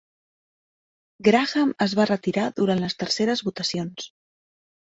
Graham 1.27 1.75
es 1.87 1.95
va 2.01 2.07
retirar 2.11 2.47
durant 2.61 2.81
les 2.87 2.99
terceres 3.05 3.45
votacions. 3.51 4.11